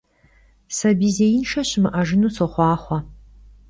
[0.77, 2.97] Sabiy zêinşşe şımı'ejjınu soxhuaxhue!